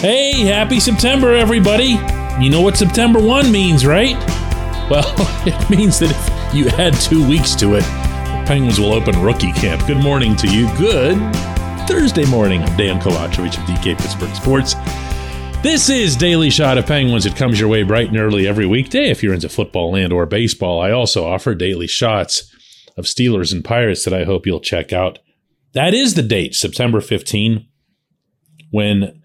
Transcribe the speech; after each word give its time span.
Hey, 0.00 0.40
happy 0.40 0.78
September, 0.78 1.34
everybody. 1.34 1.98
You 2.38 2.50
know 2.50 2.60
what 2.60 2.76
September 2.76 3.18
1 3.18 3.50
means, 3.50 3.86
right? 3.86 4.14
Well, 4.90 5.14
it 5.46 5.70
means 5.70 5.98
that 6.00 6.10
if 6.10 6.54
you 6.54 6.68
add 6.68 6.92
two 7.00 7.26
weeks 7.26 7.54
to 7.56 7.76
it, 7.76 7.80
the 7.80 8.44
Penguins 8.46 8.78
will 8.78 8.92
open 8.92 9.18
rookie 9.22 9.54
camp. 9.54 9.86
Good 9.86 9.96
morning 9.96 10.36
to 10.36 10.48
you. 10.48 10.68
Good 10.76 11.16
Thursday 11.88 12.26
morning. 12.26 12.62
I'm 12.62 12.76
Dan 12.76 13.00
Kovacevic 13.00 13.56
of 13.56 13.64
DK 13.64 13.96
Pittsburgh 13.96 14.34
Sports. 14.34 14.74
This 15.62 15.88
is 15.88 16.14
Daily 16.14 16.50
Shot 16.50 16.76
of 16.76 16.84
Penguins. 16.84 17.24
It 17.24 17.34
comes 17.34 17.58
your 17.58 17.70
way 17.70 17.82
bright 17.82 18.08
and 18.08 18.18
early 18.18 18.46
every 18.46 18.66
weekday 18.66 19.08
if 19.08 19.22
you're 19.22 19.32
into 19.32 19.48
football 19.48 19.96
and 19.96 20.12
or 20.12 20.26
baseball. 20.26 20.78
I 20.78 20.90
also 20.90 21.26
offer 21.26 21.54
daily 21.54 21.86
shots 21.86 22.54
of 22.98 23.06
Steelers 23.06 23.50
and 23.50 23.64
Pirates 23.64 24.04
that 24.04 24.12
I 24.14 24.24
hope 24.24 24.44
you'll 24.44 24.60
check 24.60 24.92
out. 24.92 25.20
That 25.72 25.94
is 25.94 26.12
the 26.14 26.22
date, 26.22 26.54
September 26.54 27.00
15, 27.00 27.66
when 28.70 29.22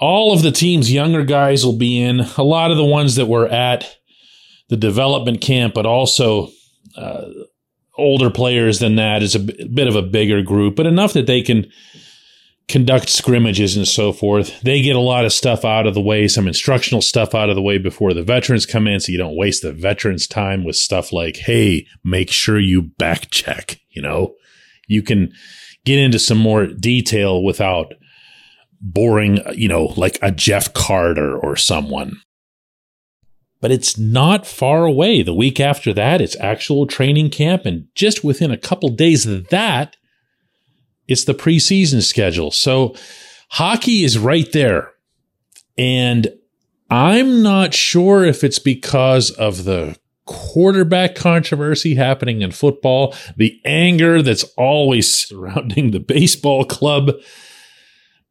all 0.00 0.32
of 0.32 0.42
the 0.42 0.50
team's 0.50 0.92
younger 0.92 1.24
guys 1.24 1.64
will 1.64 1.76
be 1.76 2.00
in. 2.00 2.20
A 2.20 2.42
lot 2.42 2.70
of 2.70 2.78
the 2.78 2.84
ones 2.84 3.16
that 3.16 3.26
were 3.26 3.46
at 3.46 3.96
the 4.68 4.76
development 4.76 5.40
camp, 5.40 5.74
but 5.74 5.84
also 5.84 6.48
uh, 6.96 7.26
older 7.98 8.30
players 8.30 8.78
than 8.78 8.96
that 8.96 9.22
is 9.22 9.34
a 9.34 9.40
b- 9.40 9.68
bit 9.72 9.88
of 9.88 9.96
a 9.96 10.02
bigger 10.02 10.42
group, 10.42 10.76
but 10.76 10.86
enough 10.86 11.12
that 11.12 11.26
they 11.26 11.42
can 11.42 11.70
conduct 12.66 13.08
scrimmages 13.08 13.76
and 13.76 13.86
so 13.86 14.12
forth. 14.12 14.60
They 14.60 14.80
get 14.80 14.94
a 14.94 15.00
lot 15.00 15.24
of 15.24 15.32
stuff 15.32 15.64
out 15.64 15.86
of 15.86 15.94
the 15.94 16.00
way, 16.00 16.28
some 16.28 16.46
instructional 16.46 17.02
stuff 17.02 17.34
out 17.34 17.50
of 17.50 17.56
the 17.56 17.62
way 17.62 17.78
before 17.78 18.14
the 18.14 18.22
veterans 18.22 18.64
come 18.64 18.86
in, 18.86 19.00
so 19.00 19.12
you 19.12 19.18
don't 19.18 19.36
waste 19.36 19.62
the 19.62 19.72
veterans' 19.72 20.28
time 20.28 20.64
with 20.64 20.76
stuff 20.76 21.12
like, 21.12 21.36
hey, 21.36 21.86
make 22.04 22.30
sure 22.30 22.58
you 22.58 22.82
back 22.82 23.30
check. 23.30 23.80
You 23.90 24.02
know, 24.02 24.36
you 24.86 25.02
can 25.02 25.32
get 25.84 25.98
into 25.98 26.20
some 26.20 26.38
more 26.38 26.66
detail 26.66 27.42
without 27.42 27.92
boring, 28.80 29.40
you 29.54 29.68
know, 29.68 29.86
like 29.96 30.18
a 30.22 30.30
Jeff 30.30 30.72
Carter 30.72 31.36
or 31.38 31.56
someone. 31.56 32.20
But 33.60 33.70
it's 33.70 33.98
not 33.98 34.46
far 34.46 34.86
away. 34.86 35.22
The 35.22 35.34
week 35.34 35.60
after 35.60 35.92
that, 35.92 36.20
it's 36.20 36.36
actual 36.40 36.86
training 36.86 37.30
camp. 37.30 37.66
And 37.66 37.88
just 37.94 38.24
within 38.24 38.50
a 38.50 38.56
couple 38.56 38.88
days 38.88 39.26
of 39.26 39.48
that, 39.48 39.96
it's 41.08 41.24
the 41.24 41.34
preseason 41.34 42.02
schedule. 42.02 42.50
So 42.50 42.94
hockey 43.50 44.04
is 44.04 44.18
right 44.18 44.50
there. 44.52 44.92
And 45.76 46.28
I'm 46.88 47.42
not 47.42 47.74
sure 47.74 48.24
if 48.24 48.42
it's 48.42 48.58
because 48.58 49.30
of 49.32 49.64
the 49.64 49.98
quarterback 50.24 51.14
controversy 51.14 51.96
happening 51.96 52.40
in 52.40 52.52
football, 52.52 53.14
the 53.36 53.60
anger 53.64 54.22
that's 54.22 54.44
always 54.56 55.12
surrounding 55.28 55.90
the 55.90 56.00
baseball 56.00 56.64
club 56.64 57.10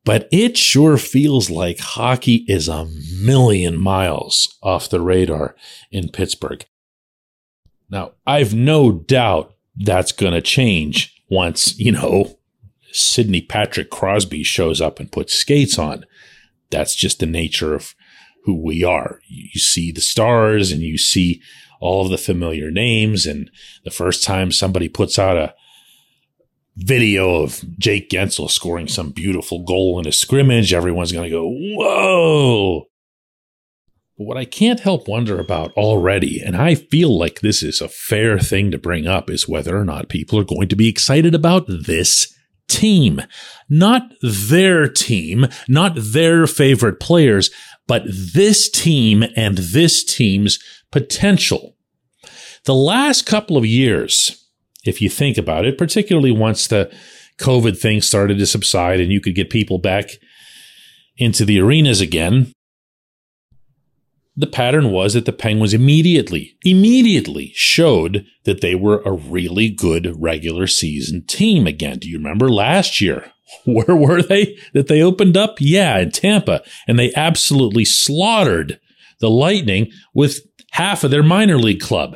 but 0.09 0.27
it 0.31 0.57
sure 0.57 0.97
feels 0.97 1.51
like 1.51 1.77
hockey 1.77 2.43
is 2.47 2.67
a 2.67 2.87
million 3.21 3.79
miles 3.79 4.57
off 4.63 4.89
the 4.89 4.99
radar 4.99 5.55
in 5.91 6.09
Pittsburgh. 6.09 6.65
Now, 7.91 8.13
I've 8.25 8.51
no 8.51 8.91
doubt 8.91 9.53
that's 9.75 10.11
going 10.11 10.33
to 10.33 10.41
change 10.41 11.15
once, 11.29 11.77
you 11.77 11.91
know, 11.91 12.39
Sidney 12.91 13.39
Patrick 13.39 13.91
Crosby 13.91 14.41
shows 14.41 14.81
up 14.81 14.99
and 14.99 15.11
puts 15.11 15.35
skates 15.35 15.77
on. 15.77 16.07
That's 16.71 16.95
just 16.95 17.19
the 17.19 17.27
nature 17.27 17.75
of 17.75 17.93
who 18.45 18.59
we 18.59 18.83
are. 18.83 19.19
You 19.27 19.59
see 19.59 19.91
the 19.91 20.01
stars 20.01 20.71
and 20.71 20.81
you 20.81 20.97
see 20.97 21.39
all 21.79 22.05
of 22.05 22.09
the 22.09 22.17
familiar 22.17 22.71
names. 22.71 23.27
And 23.27 23.51
the 23.83 23.91
first 23.91 24.23
time 24.23 24.51
somebody 24.51 24.89
puts 24.89 25.19
out 25.19 25.37
a 25.37 25.53
video 26.79 27.41
of 27.41 27.63
Jake 27.77 28.09
Guentzel 28.09 28.49
scoring 28.49 28.87
some 28.87 29.11
beautiful 29.11 29.63
goal 29.63 29.99
in 29.99 30.07
a 30.07 30.11
scrimmage, 30.11 30.73
everyone's 30.73 31.11
going 31.11 31.29
to 31.29 31.35
go, 31.35 31.47
whoa. 31.47 32.85
But 34.17 34.25
what 34.25 34.37
I 34.37 34.45
can't 34.45 34.79
help 34.79 35.07
wonder 35.07 35.39
about 35.39 35.71
already, 35.73 36.41
and 36.41 36.55
I 36.55 36.75
feel 36.75 37.17
like 37.17 37.41
this 37.41 37.61
is 37.63 37.81
a 37.81 37.87
fair 37.87 38.39
thing 38.39 38.71
to 38.71 38.77
bring 38.77 39.07
up, 39.07 39.29
is 39.29 39.47
whether 39.47 39.77
or 39.77 39.85
not 39.85 40.09
people 40.09 40.39
are 40.39 40.45
going 40.45 40.67
to 40.69 40.75
be 40.75 40.89
excited 40.89 41.35
about 41.35 41.65
this 41.67 42.33
team. 42.67 43.21
Not 43.69 44.03
their 44.21 44.87
team, 44.87 45.47
not 45.67 45.93
their 45.95 46.47
favorite 46.47 46.99
players, 46.99 47.49
but 47.87 48.03
this 48.05 48.69
team 48.69 49.23
and 49.35 49.57
this 49.57 50.03
team's 50.03 50.59
potential. 50.91 51.75
The 52.65 52.75
last 52.75 53.25
couple 53.25 53.57
of 53.57 53.65
years, 53.65 54.48
if 54.85 55.01
you 55.01 55.09
think 55.09 55.37
about 55.37 55.65
it, 55.65 55.77
particularly 55.77 56.31
once 56.31 56.67
the 56.67 56.91
COVID 57.39 57.77
thing 57.77 58.01
started 58.01 58.37
to 58.37 58.45
subside 58.45 58.99
and 58.99 59.11
you 59.11 59.21
could 59.21 59.35
get 59.35 59.49
people 59.49 59.79
back 59.79 60.11
into 61.17 61.45
the 61.45 61.59
arenas 61.59 62.01
again. 62.01 62.51
The 64.35 64.47
pattern 64.47 64.91
was 64.91 65.13
that 65.13 65.25
the 65.25 65.33
Penguins 65.33 65.73
immediately, 65.73 66.55
immediately 66.63 67.51
showed 67.55 68.25
that 68.45 68.61
they 68.61 68.73
were 68.73 69.01
a 69.01 69.11
really 69.11 69.69
good 69.69 70.13
regular 70.17 70.65
season 70.65 71.25
team 71.25 71.67
again. 71.67 71.99
Do 71.99 72.09
you 72.09 72.17
remember 72.17 72.49
last 72.49 73.01
year? 73.01 73.31
Where 73.65 73.95
were 73.95 74.21
they 74.21 74.57
that 74.73 74.87
they 74.87 75.01
opened 75.01 75.35
up? 75.35 75.55
Yeah, 75.59 75.97
in 75.97 76.11
Tampa. 76.11 76.63
And 76.87 76.97
they 76.97 77.11
absolutely 77.15 77.83
slaughtered 77.83 78.79
the 79.19 79.29
Lightning 79.29 79.91
with 80.13 80.39
half 80.71 81.03
of 81.03 81.11
their 81.11 81.23
minor 81.23 81.57
league 81.57 81.81
club. 81.81 82.15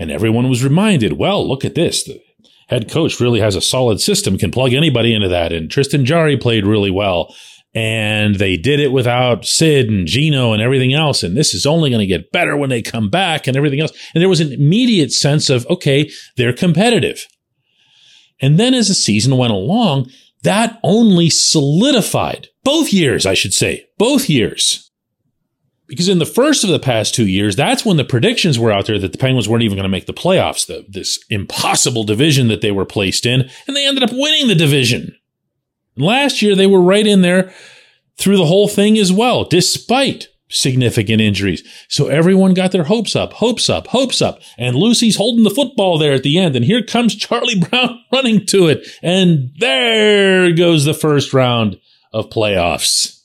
And 0.00 0.10
everyone 0.10 0.48
was 0.48 0.64
reminded, 0.64 1.12
well, 1.12 1.46
look 1.46 1.62
at 1.64 1.74
this. 1.74 2.02
The 2.04 2.20
head 2.68 2.90
coach 2.90 3.20
really 3.20 3.38
has 3.40 3.54
a 3.54 3.60
solid 3.60 4.00
system, 4.00 4.38
can 4.38 4.50
plug 4.50 4.72
anybody 4.72 5.14
into 5.14 5.28
that. 5.28 5.52
And 5.52 5.70
Tristan 5.70 6.06
Jarry 6.06 6.38
played 6.38 6.64
really 6.64 6.90
well. 6.90 7.32
And 7.74 8.36
they 8.36 8.56
did 8.56 8.80
it 8.80 8.92
without 8.92 9.44
Sid 9.44 9.88
and 9.88 10.06
Gino 10.06 10.52
and 10.52 10.62
everything 10.62 10.94
else. 10.94 11.22
And 11.22 11.36
this 11.36 11.54
is 11.54 11.66
only 11.66 11.90
going 11.90 12.00
to 12.00 12.06
get 12.06 12.32
better 12.32 12.56
when 12.56 12.70
they 12.70 12.82
come 12.82 13.10
back 13.10 13.46
and 13.46 13.56
everything 13.56 13.78
else. 13.78 13.92
And 14.14 14.22
there 14.22 14.28
was 14.28 14.40
an 14.40 14.52
immediate 14.52 15.12
sense 15.12 15.50
of, 15.50 15.66
okay, 15.68 16.10
they're 16.36 16.52
competitive. 16.52 17.26
And 18.40 18.58
then 18.58 18.72
as 18.72 18.88
the 18.88 18.94
season 18.94 19.36
went 19.36 19.52
along, 19.52 20.10
that 20.42 20.80
only 20.82 21.28
solidified 21.28 22.48
both 22.64 22.92
years, 22.92 23.26
I 23.26 23.34
should 23.34 23.52
say, 23.52 23.86
both 23.98 24.30
years. 24.30 24.89
Because 25.90 26.08
in 26.08 26.20
the 26.20 26.24
first 26.24 26.62
of 26.62 26.70
the 26.70 26.78
past 26.78 27.16
two 27.16 27.26
years, 27.26 27.56
that's 27.56 27.84
when 27.84 27.96
the 27.96 28.04
predictions 28.04 28.60
were 28.60 28.70
out 28.70 28.86
there 28.86 28.98
that 29.00 29.10
the 29.10 29.18
Penguins 29.18 29.48
weren't 29.48 29.64
even 29.64 29.76
going 29.76 29.82
to 29.82 29.88
make 29.88 30.06
the 30.06 30.12
playoffs, 30.12 30.64
the, 30.64 30.86
this 30.88 31.18
impossible 31.30 32.04
division 32.04 32.46
that 32.46 32.60
they 32.60 32.70
were 32.70 32.84
placed 32.84 33.26
in, 33.26 33.50
and 33.66 33.76
they 33.76 33.84
ended 33.84 34.04
up 34.04 34.12
winning 34.12 34.46
the 34.46 34.54
division. 34.54 35.16
And 35.96 36.04
last 36.04 36.42
year, 36.42 36.54
they 36.54 36.68
were 36.68 36.80
right 36.80 37.06
in 37.06 37.22
there 37.22 37.52
through 38.18 38.36
the 38.36 38.46
whole 38.46 38.68
thing 38.68 38.98
as 38.98 39.12
well, 39.12 39.42
despite 39.42 40.28
significant 40.48 41.20
injuries. 41.20 41.66
So 41.88 42.06
everyone 42.06 42.54
got 42.54 42.70
their 42.70 42.84
hopes 42.84 43.16
up, 43.16 43.32
hopes 43.32 43.68
up, 43.68 43.88
hopes 43.88 44.22
up. 44.22 44.40
And 44.58 44.76
Lucy's 44.76 45.16
holding 45.16 45.42
the 45.42 45.50
football 45.50 45.98
there 45.98 46.12
at 46.12 46.22
the 46.22 46.38
end. 46.38 46.54
And 46.54 46.64
here 46.64 46.82
comes 46.84 47.16
Charlie 47.16 47.58
Brown 47.70 47.98
running 48.12 48.46
to 48.46 48.68
it. 48.68 48.86
And 49.02 49.50
there 49.58 50.52
goes 50.52 50.84
the 50.84 50.94
first 50.94 51.32
round 51.32 51.80
of 52.12 52.30
playoffs. 52.30 53.19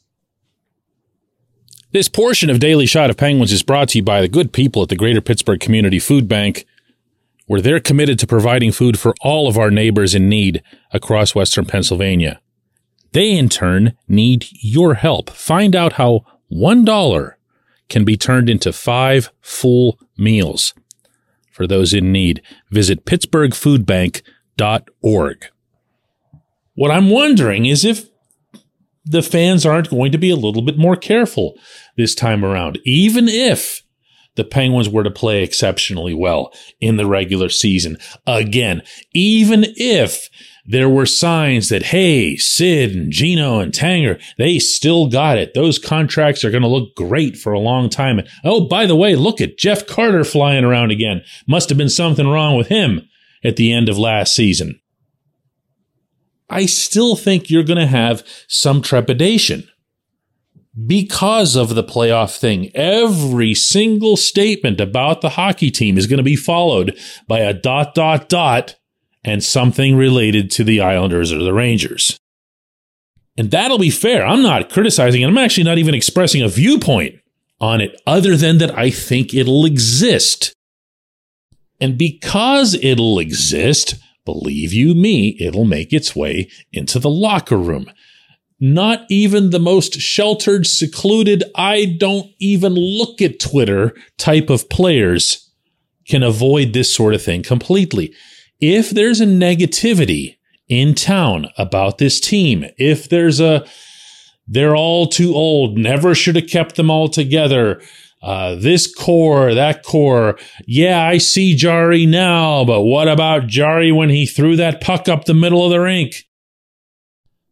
This 1.96 2.10
portion 2.10 2.50
of 2.50 2.60
Daily 2.60 2.86
Shot 2.86 3.10
of 3.10 3.16
Penguins 3.16 3.54
is 3.54 3.64
brought 3.64 3.88
to 3.88 4.00
you 4.00 4.04
by 4.04 4.20
the 4.20 4.28
good 4.28 4.52
people 4.52 4.84
at 4.84 4.90
the 4.90 4.98
Greater 4.98 5.22
Pittsburgh 5.22 5.62
Community 5.62 5.98
Food 5.98 6.28
Bank, 6.28 6.66
where 7.46 7.62
they're 7.62 7.80
committed 7.80 8.20
to 8.20 8.28
providing 8.28 8.74
food 8.74 9.00
for 9.00 9.16
all 9.22 9.48
of 9.48 9.58
our 9.58 9.72
neighbors 9.72 10.14
in 10.14 10.28
need 10.28 10.62
across 10.92 11.34
Western 11.34 11.64
Pennsylvania. 11.64 12.42
They, 13.14 13.32
in 13.32 13.48
turn, 13.48 13.94
need 14.10 14.46
your 14.60 14.96
help. 14.96 15.30
Find 15.30 15.74
out 15.74 15.94
how 15.94 16.26
$1 16.52 17.34
can 17.88 18.04
be 18.04 18.18
turned 18.18 18.50
into 18.50 18.74
five 18.74 19.32
full 19.40 19.98
meals. 20.18 20.74
For 21.50 21.66
those 21.66 21.94
in 21.94 22.12
need, 22.12 22.42
visit 22.70 23.06
pittsburghfoodbank.org. 23.06 25.46
What 26.74 26.91
I'm 26.91 27.09
wondering 27.09 27.66
is 27.66 27.86
if 27.86 28.09
the 29.05 29.22
fans 29.22 29.66
aren't 29.66 29.90
going 29.90 30.11
to 30.11 30.17
be 30.17 30.29
a 30.29 30.35
little 30.35 30.61
bit 30.61 30.78
more 30.78 30.96
careful 30.96 31.57
this 31.96 32.16
time 32.16 32.43
around, 32.43 32.79
even 32.84 33.28
if 33.28 33.81
the 34.35 34.43
Penguins 34.43 34.90
were 34.90 35.03
to 35.03 35.11
play 35.11 35.43
exceptionally 35.43 36.13
well 36.13 36.53
in 36.79 36.97
the 36.97 37.05
regular 37.05 37.49
season. 37.49 37.97
Again, 38.28 38.81
even 39.13 39.66
if 39.78 40.29
there 40.66 40.90
were 40.90 41.05
signs 41.05 41.69
that, 41.69 41.84
hey, 41.84 42.35
Sid 42.35 42.96
and 42.96 43.11
Gino 43.11 43.59
and 43.59 43.72
Tanger, 43.72 44.22
they 44.37 44.59
still 44.59 45.07
got 45.07 45.37
it. 45.37 45.53
Those 45.53 45.79
contracts 45.79 46.43
are 46.43 46.52
going 46.52 46.63
to 46.63 46.67
look 46.67 46.96
great 46.96 47.37
for 47.37 47.53
a 47.53 47.59
long 47.59 47.90
time. 47.90 48.19
And 48.19 48.28
oh, 48.43 48.67
by 48.67 48.85
the 48.85 48.96
way, 48.96 49.16
look 49.16 49.40
at 49.40 49.57
Jeff 49.57 49.87
Carter 49.87 50.23
flying 50.23 50.66
around 50.66 50.91
again. 50.91 51.22
Must 51.47 51.69
have 51.69 51.78
been 51.78 51.90
something 51.90 52.28
wrong 52.28 52.57
with 52.57 52.67
him 52.67 53.07
at 53.43 53.55
the 53.55 53.72
end 53.72 53.90
of 53.90 53.97
last 53.97 54.35
season. 54.35 54.79
I 56.50 56.66
still 56.66 57.16
think 57.16 57.50
you're 57.50 57.64
going 57.64 57.80
to 57.80 57.88
have 57.88 58.26
some 58.47 58.82
trepidation 58.82 59.68
because 60.86 61.56
of 61.56 61.76
the 61.76 61.84
playoff 61.84 62.38
thing. 62.38 62.72
Every 62.76 63.53
single 63.53 64.18
statement 64.18 64.82
about 64.82 65.22
the 65.22 65.30
hockey 65.30 65.72
team 65.72 65.97
is 65.97 66.08
going 66.08 66.18
to 66.18 66.24
be 66.24 66.36
followed 66.36 66.97
by 67.28 67.40
a 67.40 67.53
dot, 67.53 67.96
dot, 67.96 68.30
dot, 68.30 68.76
and 69.24 69.44
something 69.44 69.96
related 69.96 70.52
to 70.52 70.64
the 70.64 70.82
Islanders 70.82 71.32
or 71.32 71.40
the 71.40 71.53
Rangers. 71.53 72.20
And 73.38 73.52
that'll 73.52 73.80
be 73.80 73.90
fair. 73.90 74.26
I'm 74.26 74.41
not 74.41 74.70
criticizing 74.70 75.22
it. 75.22 75.28
I'm 75.28 75.38
actually 75.38 75.64
not 75.64 75.78
even 75.78 75.96
expressing 75.96 76.41
a 76.41 76.48
viewpoint 76.48 77.16
on 77.59 77.82
it 77.82 78.00
other 78.06 78.38
than 78.38 78.59
that 78.59 78.78
I 78.78 78.90
think 78.90 79.34
it'll 79.34 79.66
exist. 79.66 80.53
And 81.82 81.98
because 81.98 82.76
it'll 82.76 83.20
exist, 83.20 83.96
believe 84.26 84.74
you 84.74 84.94
me, 84.94 85.38
it'll 85.40 85.66
make 85.66 85.94
its 85.94 86.16
way 86.16 86.50
into 86.74 87.00
the 87.00 87.10
locker 87.10 87.58
room. 87.58 87.90
Not 88.60 89.06
even 89.10 89.50
the 89.50 89.60
most 89.60 90.00
sheltered, 90.00 90.66
secluded, 90.66 91.44
I 91.56 91.86
don't 92.00 92.32
even 92.40 92.74
look 92.74 93.22
at 93.22 93.40
Twitter 93.40 93.94
type 94.18 94.50
of 94.50 94.70
players 94.70 95.52
can 96.08 96.24
avoid 96.24 96.74
this 96.74 96.94
sort 96.94 97.14
of 97.14 97.22
thing 97.22 97.44
completely. 97.44 98.14
If 98.60 98.90
there's 98.90 99.20
a 99.20 99.26
negativity 99.26 100.38
in 100.68 100.96
town 100.96 101.48
about 101.58 101.98
this 101.98 102.20
team, 102.20 102.66
if 102.78 103.10
there's 103.10 103.40
a, 103.40 103.66
they're 104.48 104.76
all 104.76 105.08
too 105.08 105.34
old, 105.36 105.78
never 105.78 106.16
should 106.16 106.36
have 106.36 106.48
kept 106.48 106.76
them 106.76 106.90
all 106.90 107.10
together, 107.10 107.82
uh, 108.26 108.56
this 108.56 108.92
core, 108.92 109.54
that 109.54 109.84
core. 109.84 110.36
Yeah, 110.66 111.06
I 111.06 111.20
see 111.20 111.56
Jarry 111.56 112.08
now, 112.08 112.66
but 112.66 112.82
what 112.82 113.08
about 113.08 113.46
Jarry 113.46 113.92
when 113.92 114.10
he 114.10 114.26
threw 114.26 114.56
that 114.56 114.82
puck 114.82 115.08
up 115.08 115.26
the 115.26 115.36
middle 115.36 115.64
of 115.64 115.70
the 115.70 115.80
rink? 115.80 116.26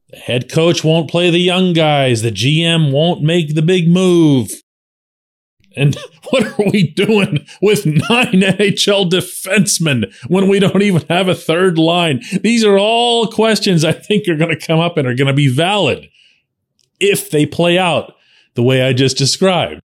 The 0.09 0.17
head 0.17 0.51
coach 0.51 0.83
won't 0.83 1.11
play 1.11 1.29
the 1.29 1.37
young 1.37 1.73
guys. 1.73 2.23
The 2.23 2.31
GM 2.31 2.91
won't 2.91 3.21
make 3.21 3.53
the 3.53 3.61
big 3.61 3.87
move. 3.87 4.49
And 5.75 5.95
what 6.31 6.43
are 6.43 6.71
we 6.71 6.89
doing 6.89 7.45
with 7.61 7.85
nine 7.85 8.41
NHL 8.41 9.11
defensemen 9.11 10.11
when 10.27 10.47
we 10.47 10.59
don't 10.59 10.81
even 10.81 11.05
have 11.07 11.27
a 11.27 11.35
third 11.35 11.77
line? 11.77 12.23
These 12.41 12.63
are 12.63 12.79
all 12.79 13.27
questions 13.27 13.85
I 13.85 13.91
think 13.91 14.27
are 14.27 14.37
going 14.37 14.57
to 14.57 14.67
come 14.67 14.79
up 14.79 14.97
and 14.97 15.07
are 15.07 15.15
going 15.15 15.27
to 15.27 15.33
be 15.33 15.49
valid 15.49 16.09
if 16.99 17.29
they 17.29 17.45
play 17.45 17.77
out 17.77 18.15
the 18.55 18.63
way 18.63 18.81
I 18.81 18.93
just 18.93 19.17
described. 19.17 19.79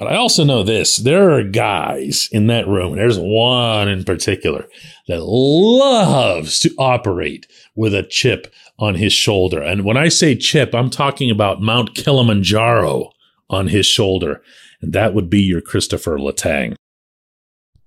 But 0.00 0.08
I 0.08 0.16
also 0.16 0.44
know 0.44 0.62
this 0.62 0.96
there 0.96 1.30
are 1.30 1.42
guys 1.42 2.30
in 2.32 2.46
that 2.46 2.66
room, 2.66 2.96
there's 2.96 3.18
one 3.18 3.86
in 3.86 4.02
particular 4.02 4.66
that 5.08 5.22
loves 5.22 6.58
to 6.60 6.74
operate 6.78 7.46
with 7.74 7.94
a 7.94 8.02
chip 8.02 8.50
on 8.78 8.94
his 8.94 9.12
shoulder. 9.12 9.60
And 9.62 9.84
when 9.84 9.98
I 9.98 10.08
say 10.08 10.36
chip, 10.36 10.74
I'm 10.74 10.88
talking 10.88 11.30
about 11.30 11.60
Mount 11.60 11.94
Kilimanjaro 11.94 13.10
on 13.50 13.66
his 13.66 13.84
shoulder. 13.84 14.42
And 14.80 14.94
that 14.94 15.12
would 15.12 15.28
be 15.28 15.42
your 15.42 15.60
Christopher 15.60 16.16
Letang. 16.16 16.76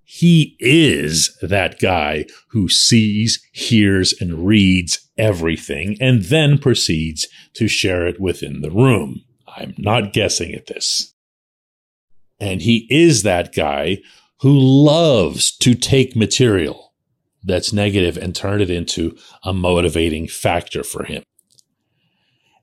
He 0.03 0.55
is 0.59 1.35
that 1.41 1.79
guy 1.79 2.27
who 2.49 2.69
sees, 2.69 3.43
hears, 3.53 4.13
and 4.21 4.45
reads 4.45 5.09
everything 5.17 5.97
and 5.99 6.21
then 6.21 6.59
proceeds 6.59 7.27
to 7.55 7.67
share 7.67 8.05
it 8.05 8.21
within 8.21 8.61
the 8.61 8.69
room. 8.69 9.23
I'm 9.47 9.73
not 9.79 10.13
guessing 10.13 10.53
at 10.53 10.67
this. 10.67 11.12
And 12.43 12.61
he 12.61 12.87
is 12.89 13.23
that 13.23 13.55
guy 13.55 13.99
who 14.41 14.51
loves 14.51 15.55
to 15.59 15.73
take 15.73 16.13
material 16.13 16.91
that's 17.41 17.71
negative 17.71 18.17
and 18.17 18.35
turn 18.35 18.59
it 18.59 18.69
into 18.69 19.15
a 19.45 19.53
motivating 19.53 20.27
factor 20.27 20.83
for 20.83 21.05
him. 21.05 21.23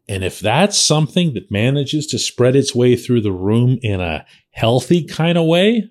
And 0.06 0.22
if 0.22 0.38
that's 0.38 0.76
something 0.76 1.32
that 1.32 1.50
manages 1.50 2.06
to 2.08 2.18
spread 2.18 2.56
its 2.56 2.74
way 2.74 2.94
through 2.94 3.22
the 3.22 3.32
room 3.32 3.78
in 3.80 4.02
a 4.02 4.26
healthy 4.50 5.02
kind 5.02 5.38
of 5.38 5.46
way, 5.46 5.90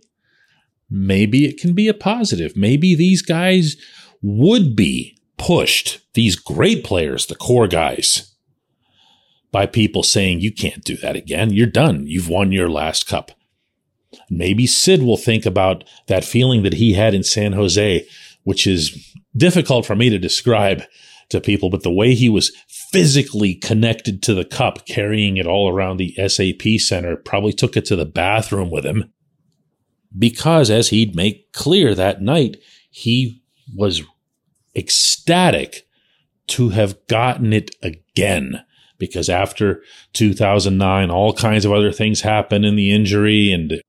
maybe 0.87 1.45
it 1.45 1.59
can 1.59 1.73
be 1.73 1.87
a 1.87 1.93
positive. 1.95 2.55
Maybe 2.55 2.93
these 2.93 3.23
guys 3.23 3.75
would 4.21 4.75
be 4.75 5.17
pushed, 5.39 5.99
these 6.13 6.35
great 6.35 6.83
players, 6.83 7.25
the 7.25 7.33
core 7.33 7.67
guys, 7.67 8.35
by 9.51 9.65
people 9.65 10.03
saying, 10.03 10.41
you 10.41 10.51
can't 10.51 10.83
do 10.83 10.95
that 10.97 11.15
again. 11.15 11.51
You're 11.51 11.65
done. 11.65 12.05
You've 12.05 12.29
won 12.29 12.51
your 12.51 12.69
last 12.69 13.07
cup. 13.07 13.31
Maybe 14.29 14.67
Sid 14.67 15.03
will 15.03 15.17
think 15.17 15.45
about 15.45 15.83
that 16.07 16.23
feeling 16.23 16.63
that 16.63 16.73
he 16.73 16.93
had 16.93 17.13
in 17.13 17.23
San 17.23 17.53
Jose, 17.53 18.05
which 18.43 18.67
is 18.67 19.15
difficult 19.35 19.85
for 19.85 19.95
me 19.95 20.09
to 20.09 20.19
describe 20.19 20.83
to 21.29 21.41
people, 21.41 21.69
but 21.69 21.83
the 21.83 21.91
way 21.91 22.13
he 22.13 22.29
was 22.29 22.51
physically 22.91 23.53
connected 23.55 24.21
to 24.23 24.33
the 24.33 24.45
cup, 24.45 24.85
carrying 24.87 25.37
it 25.37 25.45
all 25.45 25.69
around 25.69 25.97
the 25.97 26.15
SAP 26.27 26.79
center, 26.79 27.15
probably 27.15 27.53
took 27.53 27.77
it 27.77 27.85
to 27.85 27.95
the 27.95 28.05
bathroom 28.05 28.69
with 28.71 28.85
him. 28.85 29.11
Because, 30.17 30.71
as 30.71 30.89
he'd 30.89 31.15
make 31.15 31.51
clear 31.53 31.93
that 31.93 32.21
night, 32.21 32.57
he 32.89 33.43
was 33.75 34.01
ecstatic 34.75 35.85
to 36.47 36.69
have 36.69 36.97
gotten 37.07 37.53
it 37.53 37.75
again. 37.83 38.63
Because 38.97 39.29
after 39.29 39.83
2009, 40.13 41.11
all 41.11 41.33
kinds 41.33 41.63
of 41.63 41.71
other 41.71 41.91
things 41.91 42.21
happened 42.21 42.65
in 42.65 42.75
the 42.75 42.91
injury 42.91 43.51
and 43.51 43.81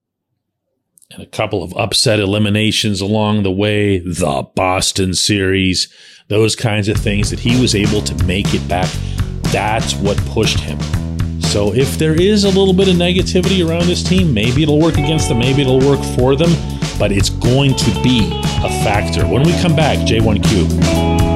and 1.12 1.22
a 1.22 1.26
couple 1.26 1.62
of 1.62 1.76
upset 1.76 2.20
eliminations 2.20 3.00
along 3.00 3.42
the 3.42 3.50
way, 3.50 3.98
the 3.98 4.46
Boston 4.54 5.14
series, 5.14 5.88
those 6.28 6.54
kinds 6.54 6.88
of 6.88 6.96
things 6.96 7.30
that 7.30 7.40
he 7.40 7.60
was 7.60 7.74
able 7.74 8.00
to 8.02 8.24
make 8.24 8.54
it 8.54 8.66
back. 8.68 8.88
That's 9.52 9.94
what 9.94 10.16
pushed 10.26 10.60
him. 10.60 10.78
So 11.42 11.74
if 11.74 11.98
there 11.98 12.14
is 12.14 12.44
a 12.44 12.48
little 12.48 12.74
bit 12.74 12.86
of 12.86 12.94
negativity 12.94 13.68
around 13.68 13.86
this 13.86 14.04
team, 14.04 14.32
maybe 14.32 14.62
it'll 14.62 14.78
work 14.78 14.94
against 14.94 15.28
them, 15.28 15.38
maybe 15.38 15.62
it'll 15.62 15.80
work 15.80 16.00
for 16.16 16.36
them, 16.36 16.50
but 16.96 17.10
it's 17.10 17.30
going 17.30 17.74
to 17.74 18.02
be 18.02 18.30
a 18.32 18.68
factor. 18.84 19.26
When 19.26 19.42
we 19.42 19.52
come 19.60 19.74
back, 19.74 19.98
J1Q. 20.06 21.29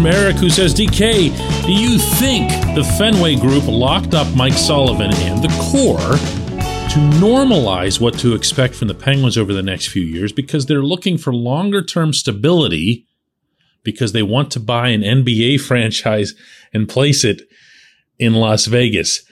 From 0.00 0.06
Eric 0.06 0.36
who 0.36 0.48
says, 0.48 0.72
DK, 0.74 1.66
do 1.66 1.72
you 1.72 1.98
think 1.98 2.48
the 2.74 2.82
Fenway 2.96 3.36
Group 3.36 3.64
locked 3.66 4.14
up 4.14 4.34
Mike 4.34 4.54
Sullivan 4.54 5.12
and 5.12 5.42
the 5.42 5.48
core 5.70 5.98
to 5.98 7.18
normalize 7.20 8.00
what 8.00 8.18
to 8.20 8.34
expect 8.34 8.74
from 8.74 8.88
the 8.88 8.94
Penguins 8.94 9.36
over 9.36 9.52
the 9.52 9.62
next 9.62 9.88
few 9.88 10.00
years 10.00 10.32
because 10.32 10.64
they're 10.64 10.82
looking 10.82 11.18
for 11.18 11.34
longer 11.34 11.82
term 11.82 12.14
stability 12.14 13.06
because 13.82 14.12
they 14.12 14.22
want 14.22 14.50
to 14.52 14.60
buy 14.60 14.88
an 14.88 15.02
NBA 15.02 15.60
franchise 15.66 16.32
and 16.72 16.88
place 16.88 17.22
it 17.22 17.42
in 18.18 18.32
Las 18.32 18.64
Vegas? 18.64 19.22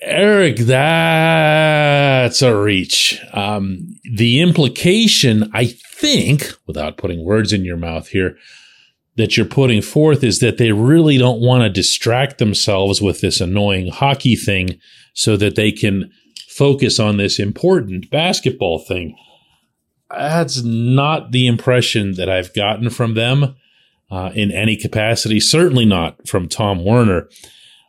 Eric, 0.00 0.58
that's 0.58 2.40
a 2.40 2.56
reach. 2.56 3.20
Um, 3.32 3.98
the 4.04 4.40
implication, 4.40 5.50
I 5.52 5.66
think, 5.66 6.52
without 6.68 6.98
putting 6.98 7.24
words 7.24 7.52
in 7.52 7.64
your 7.64 7.76
mouth 7.76 8.06
here, 8.06 8.36
that 9.16 9.36
you're 9.36 9.46
putting 9.46 9.82
forth 9.82 10.24
is 10.24 10.38
that 10.40 10.58
they 10.58 10.72
really 10.72 11.18
don't 11.18 11.40
want 11.40 11.62
to 11.62 11.68
distract 11.68 12.38
themselves 12.38 13.02
with 13.02 13.20
this 13.20 13.40
annoying 13.40 13.88
hockey 13.88 14.36
thing 14.36 14.78
so 15.12 15.36
that 15.36 15.54
they 15.54 15.70
can 15.70 16.10
focus 16.48 16.98
on 16.98 17.16
this 17.16 17.38
important 17.38 18.10
basketball 18.10 18.78
thing. 18.78 19.16
That's 20.10 20.62
not 20.62 21.32
the 21.32 21.46
impression 21.46 22.14
that 22.14 22.28
I've 22.28 22.54
gotten 22.54 22.90
from 22.90 23.14
them 23.14 23.56
uh, 24.10 24.30
in 24.34 24.50
any 24.50 24.76
capacity, 24.76 25.40
certainly 25.40 25.86
not 25.86 26.28
from 26.28 26.48
Tom 26.48 26.84
Werner. 26.84 27.28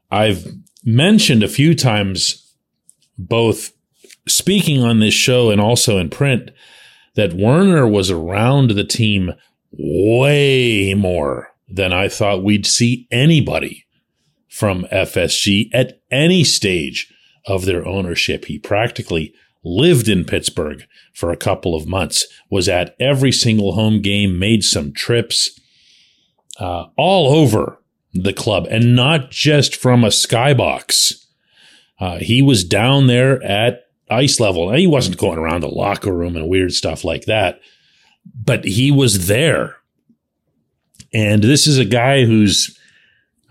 I've 0.09 0.47
mentioned 0.83 1.43
a 1.43 1.49
few 1.49 1.75
times, 1.75 2.55
both 3.17 3.73
speaking 4.27 4.81
on 4.81 4.99
this 4.99 5.13
show 5.13 5.51
and 5.51 5.59
also 5.59 5.97
in 5.97 6.09
print, 6.09 6.51
that 7.15 7.33
Werner 7.33 7.87
was 7.87 8.09
around 8.09 8.71
the 8.71 8.85
team 8.85 9.33
way 9.77 10.93
more 10.93 11.49
than 11.67 11.91
I 11.91 12.07
thought 12.07 12.43
we'd 12.43 12.65
see 12.65 13.07
anybody 13.11 13.85
from 14.47 14.85
FSG 14.91 15.69
at 15.73 15.99
any 16.11 16.43
stage 16.43 17.11
of 17.47 17.65
their 17.65 17.85
ownership. 17.87 18.45
He 18.45 18.59
practically 18.59 19.33
lived 19.63 20.07
in 20.07 20.25
Pittsburgh 20.25 20.85
for 21.13 21.31
a 21.31 21.37
couple 21.37 21.75
of 21.75 21.87
months, 21.87 22.25
was 22.49 22.69
at 22.69 22.95
every 22.99 23.31
single 23.31 23.73
home 23.73 24.01
game, 24.01 24.37
made 24.37 24.63
some 24.63 24.93
trips 24.93 25.59
uh, 26.59 26.85
all 26.97 27.33
over 27.33 27.79
the 28.13 28.33
club, 28.33 28.67
and 28.69 28.95
not 28.95 29.31
just 29.31 29.75
from 29.75 30.03
a 30.03 30.09
skybox. 30.09 31.13
Uh, 31.99 32.17
he 32.17 32.41
was 32.41 32.63
down 32.63 33.07
there 33.07 33.41
at 33.43 33.85
ice 34.09 34.39
level. 34.39 34.69
and 34.69 34.77
He 34.77 34.87
wasn't 34.87 35.17
going 35.17 35.39
around 35.39 35.61
the 35.61 35.67
locker 35.67 36.13
room 36.13 36.35
and 36.35 36.47
weird 36.47 36.73
stuff 36.73 37.03
like 37.03 37.25
that 37.25 37.59
but 38.25 38.63
he 38.65 38.91
was 38.91 39.27
there. 39.27 39.77
And 41.13 41.43
this 41.43 41.67
is 41.67 41.77
a 41.77 41.85
guy 41.85 42.25
who's, 42.25 42.77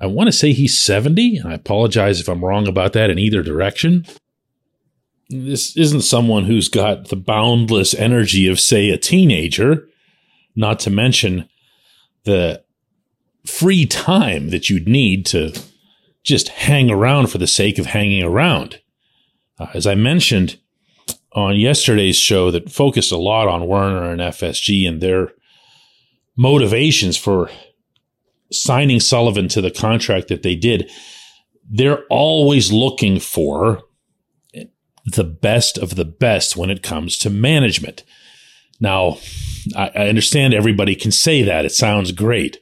I 0.01 0.07
want 0.07 0.29
to 0.29 0.33
say 0.33 0.53
he's 0.53 0.77
70. 0.77 1.39
And 1.39 1.49
I 1.49 1.55
apologize 1.55 2.21
if 2.21 2.29
I'm 2.29 2.45
wrong 2.45 2.67
about 2.67 2.93
that 2.95 3.11
in 3.11 3.19
either 3.19 3.43
direction. 3.43 4.05
This 5.31 5.77
isn't 5.77 6.03
someone 6.03 6.45
who's 6.45 6.69
got 6.69 7.09
the 7.09 7.17
boundless 7.17 7.95
energy 7.95 8.49
of, 8.49 8.61
say, 8.61 8.91
a 8.91 8.99
teenager, 8.99 9.89
not 10.55 10.81
to 10.81 10.91
mention 10.91 11.49
the 12.25 12.63
free 13.47 13.87
time 13.87 14.51
that 14.51 14.69
you'd 14.69 14.89
need 14.89 15.25
to 15.27 15.59
just 16.23 16.49
hang 16.49 16.91
around 16.91 17.29
for 17.29 17.39
the 17.39 17.47
sake 17.47 17.79
of 17.79 17.87
hanging 17.87 18.23
around. 18.23 18.81
Uh, 19.59 19.69
as 19.75 19.87
I 19.87 19.95
mentioned 19.95 20.59
on 21.35 21.57
yesterday's 21.57 22.17
show, 22.17 22.51
that 22.51 22.71
focused 22.71 23.13
a 23.13 23.17
lot 23.17 23.49
on 23.49 23.67
Werner 23.67 24.11
and 24.11 24.21
FSG 24.21 24.89
and 24.89 25.01
their 25.01 25.33
motivations 26.37 27.17
for 27.17 27.51
signing 28.51 29.01
Sullivan 29.01 29.49
to 29.49 29.61
the 29.61 29.71
contract 29.71 30.29
that 30.29 30.43
they 30.43 30.55
did. 30.55 30.91
They're 31.69 32.05
always 32.11 32.73
looking 32.73 33.19
for 33.19 33.83
the 35.07 35.25
best 35.25 35.79
of 35.79 35.97
the 35.97 36.05
best 36.05 36.57
when 36.57 36.71
it 36.71 36.83
comes 36.83 37.19
to 37.19 37.31
management. 37.31 38.05
Now, 38.81 39.19
I, 39.77 39.91
I 39.95 40.09
understand 40.09 40.55
everybody 40.55 40.95
can 40.95 41.13
say 41.13 41.43
that. 41.43 41.65
It 41.65 41.73
sounds 41.73 42.13
great. 42.13 42.59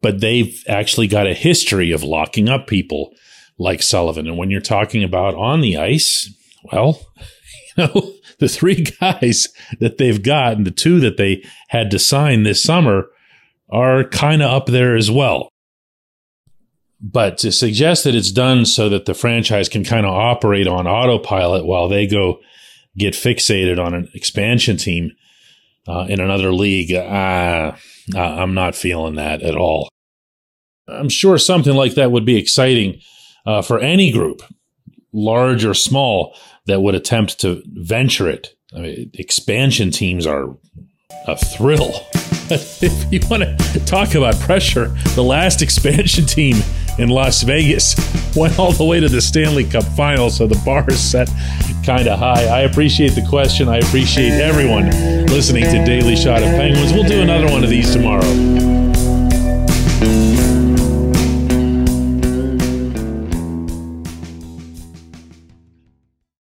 But 0.00 0.20
they've 0.20 0.62
actually 0.68 1.06
got 1.06 1.26
a 1.26 1.34
history 1.34 1.90
of 1.90 2.02
locking 2.02 2.48
up 2.48 2.66
people 2.66 3.12
like 3.58 3.82
Sullivan. 3.82 4.26
And 4.26 4.36
when 4.36 4.50
you're 4.50 4.60
talking 4.60 5.02
about 5.02 5.34
on 5.34 5.60
the 5.60 5.76
ice, 5.76 6.30
well, 6.72 7.00
know, 7.78 8.12
the 8.38 8.48
three 8.48 8.84
guys 9.00 9.48
that 9.80 9.98
they've 9.98 10.22
got 10.22 10.54
and 10.54 10.66
the 10.66 10.70
two 10.70 11.00
that 11.00 11.16
they 11.16 11.44
had 11.68 11.90
to 11.90 11.98
sign 11.98 12.42
this 12.42 12.62
summer 12.62 13.06
are 13.70 14.04
kind 14.04 14.42
of 14.42 14.50
up 14.50 14.66
there 14.66 14.96
as 14.96 15.10
well. 15.10 15.48
But 17.00 17.38
to 17.38 17.52
suggest 17.52 18.04
that 18.04 18.14
it's 18.14 18.32
done 18.32 18.64
so 18.64 18.88
that 18.88 19.04
the 19.04 19.14
franchise 19.14 19.68
can 19.68 19.84
kind 19.84 20.06
of 20.06 20.14
operate 20.14 20.66
on 20.66 20.86
autopilot 20.86 21.66
while 21.66 21.88
they 21.88 22.06
go 22.06 22.40
get 22.96 23.14
fixated 23.14 23.84
on 23.84 23.92
an 23.94 24.08
expansion 24.14 24.76
team 24.76 25.10
uh, 25.86 26.06
in 26.08 26.20
another 26.20 26.52
league, 26.52 26.92
uh, 26.92 27.72
I'm 28.16 28.54
not 28.54 28.74
feeling 28.74 29.16
that 29.16 29.42
at 29.42 29.56
all. 29.56 29.88
I'm 30.86 31.08
sure 31.08 31.38
something 31.38 31.74
like 31.74 31.94
that 31.94 32.10
would 32.10 32.24
be 32.24 32.36
exciting 32.36 33.00
uh, 33.46 33.62
for 33.62 33.80
any 33.80 34.10
group, 34.10 34.42
large 35.12 35.64
or 35.64 35.74
small, 35.74 36.36
that 36.66 36.80
would 36.80 36.94
attempt 36.94 37.40
to 37.40 37.62
venture 37.66 38.28
it. 38.28 38.54
I 38.74 38.80
mean, 38.80 39.10
expansion 39.14 39.90
teams 39.90 40.26
are 40.26 40.56
a 41.26 41.36
thrill. 41.36 42.06
if 42.50 43.12
you 43.12 43.20
want 43.28 43.42
to 43.42 43.84
talk 43.84 44.14
about 44.14 44.38
pressure, 44.40 44.88
the 45.14 45.22
last 45.22 45.62
expansion 45.62 46.26
team 46.26 46.56
in 46.98 47.08
Las 47.08 47.42
Vegas 47.42 47.94
went 48.36 48.58
all 48.58 48.72
the 48.72 48.84
way 48.84 49.00
to 49.00 49.08
the 49.08 49.20
Stanley 49.20 49.64
Cup 49.64 49.84
final, 49.84 50.30
so 50.30 50.46
the 50.46 50.60
bar 50.64 50.84
is 50.88 51.00
set 51.00 51.28
kind 51.84 52.08
of 52.08 52.18
high. 52.18 52.46
I 52.46 52.60
appreciate 52.60 53.10
the 53.10 53.26
question. 53.28 53.68
I 53.68 53.78
appreciate 53.78 54.32
everyone 54.32 54.90
listening 55.26 55.64
to 55.64 55.84
Daily 55.84 56.16
Shot 56.16 56.42
of 56.42 56.48
Penguins. 56.50 56.92
We'll 56.92 57.04
do 57.04 57.20
another 57.20 57.52
one 57.52 57.62
of 57.62 57.70
these 57.70 57.92
tomorrow. 57.92 58.53